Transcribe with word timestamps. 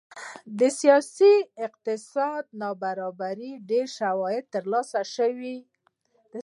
د 0.59 0.61
سیاسي 0.79 1.35
او 1.43 1.47
اقتصادي 1.67 2.47
نابرابرۍ 2.61 3.51
ډېر 3.69 3.87
شواهد 3.97 4.43
ترلاسه 4.53 4.99
شوي 5.15 5.57